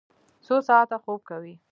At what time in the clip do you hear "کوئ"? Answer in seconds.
1.29-1.53